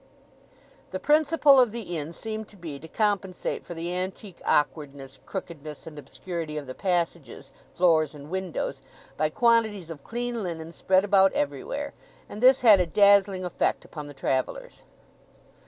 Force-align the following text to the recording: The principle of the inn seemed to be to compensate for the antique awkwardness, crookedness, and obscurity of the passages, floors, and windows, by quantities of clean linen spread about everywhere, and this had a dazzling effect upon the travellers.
The 0.89 0.99
principle 0.99 1.59
of 1.59 1.71
the 1.71 1.95
inn 1.95 2.11
seemed 2.11 2.47
to 2.47 2.55
be 2.57 2.79
to 2.79 2.87
compensate 2.87 3.63
for 3.63 3.75
the 3.75 3.95
antique 3.95 4.41
awkwardness, 4.43 5.19
crookedness, 5.27 5.85
and 5.85 5.99
obscurity 5.99 6.57
of 6.57 6.65
the 6.65 6.73
passages, 6.73 7.51
floors, 7.75 8.15
and 8.15 8.31
windows, 8.31 8.81
by 9.15 9.29
quantities 9.29 9.91
of 9.91 10.03
clean 10.03 10.41
linen 10.41 10.71
spread 10.71 11.03
about 11.03 11.33
everywhere, 11.33 11.93
and 12.27 12.41
this 12.41 12.61
had 12.61 12.79
a 12.79 12.87
dazzling 12.87 13.45
effect 13.45 13.85
upon 13.85 14.07
the 14.07 14.15
travellers. 14.15 14.81